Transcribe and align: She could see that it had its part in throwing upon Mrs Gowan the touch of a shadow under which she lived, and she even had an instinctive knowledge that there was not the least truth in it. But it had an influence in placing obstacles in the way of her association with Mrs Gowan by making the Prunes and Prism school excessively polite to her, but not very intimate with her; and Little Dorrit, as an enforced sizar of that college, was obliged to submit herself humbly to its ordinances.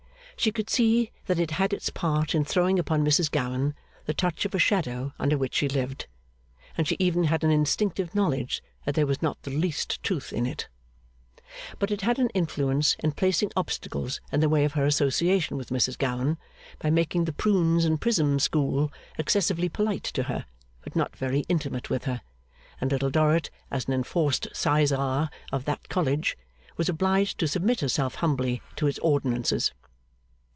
She 0.37 0.51
could 0.51 0.71
see 0.71 1.11
that 1.27 1.39
it 1.39 1.51
had 1.51 1.71
its 1.71 1.91
part 1.91 2.33
in 2.33 2.43
throwing 2.43 2.79
upon 2.79 3.05
Mrs 3.05 3.29
Gowan 3.29 3.75
the 4.07 4.13
touch 4.15 4.43
of 4.43 4.55
a 4.55 4.57
shadow 4.57 5.13
under 5.19 5.37
which 5.37 5.53
she 5.53 5.69
lived, 5.69 6.07
and 6.75 6.87
she 6.87 6.95
even 6.97 7.25
had 7.25 7.43
an 7.43 7.51
instinctive 7.51 8.15
knowledge 8.15 8.63
that 8.83 8.95
there 8.95 9.05
was 9.05 9.21
not 9.21 9.39
the 9.43 9.51
least 9.55 10.01
truth 10.01 10.33
in 10.33 10.47
it. 10.47 10.67
But 11.77 11.91
it 11.91 12.01
had 12.01 12.17
an 12.17 12.29
influence 12.31 12.95
in 13.03 13.11
placing 13.11 13.51
obstacles 13.55 14.19
in 14.31 14.39
the 14.39 14.49
way 14.49 14.65
of 14.65 14.73
her 14.73 14.87
association 14.87 15.57
with 15.57 15.69
Mrs 15.69 15.95
Gowan 15.95 16.39
by 16.79 16.89
making 16.89 17.25
the 17.25 17.33
Prunes 17.33 17.85
and 17.85 18.01
Prism 18.01 18.39
school 18.39 18.91
excessively 19.19 19.69
polite 19.69 20.05
to 20.05 20.23
her, 20.23 20.47
but 20.83 20.95
not 20.95 21.15
very 21.15 21.41
intimate 21.49 21.91
with 21.91 22.05
her; 22.05 22.21
and 22.79 22.91
Little 22.91 23.11
Dorrit, 23.11 23.51
as 23.69 23.85
an 23.87 23.93
enforced 23.93 24.47
sizar 24.53 25.29
of 25.51 25.65
that 25.65 25.87
college, 25.87 26.35
was 26.77 26.89
obliged 26.89 27.37
to 27.41 27.47
submit 27.47 27.81
herself 27.81 28.15
humbly 28.15 28.63
to 28.77 28.87
its 28.87 28.97
ordinances. 29.03 29.71